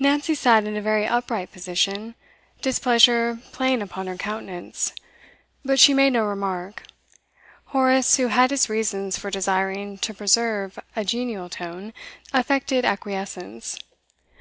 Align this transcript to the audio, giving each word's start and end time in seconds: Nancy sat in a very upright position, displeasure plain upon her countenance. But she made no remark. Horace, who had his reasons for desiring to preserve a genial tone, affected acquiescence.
Nancy 0.00 0.34
sat 0.34 0.64
in 0.64 0.76
a 0.76 0.82
very 0.82 1.06
upright 1.06 1.52
position, 1.52 2.16
displeasure 2.60 3.38
plain 3.52 3.80
upon 3.80 4.08
her 4.08 4.16
countenance. 4.16 4.92
But 5.64 5.78
she 5.78 5.94
made 5.94 6.14
no 6.14 6.24
remark. 6.24 6.82
Horace, 7.66 8.16
who 8.16 8.26
had 8.26 8.50
his 8.50 8.68
reasons 8.68 9.16
for 9.16 9.30
desiring 9.30 9.98
to 9.98 10.12
preserve 10.12 10.76
a 10.96 11.04
genial 11.04 11.48
tone, 11.48 11.92
affected 12.34 12.84
acquiescence. 12.84 13.78